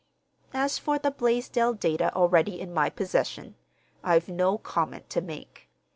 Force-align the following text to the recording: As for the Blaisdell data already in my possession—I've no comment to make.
As 0.55 0.79
for 0.79 0.97
the 0.97 1.11
Blaisdell 1.11 1.75
data 1.75 2.11
already 2.15 2.59
in 2.59 2.73
my 2.73 2.89
possession—I've 2.89 4.29
no 4.29 4.57
comment 4.57 5.07
to 5.11 5.21
make. 5.21 5.69